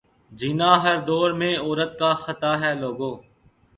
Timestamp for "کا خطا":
1.99-2.53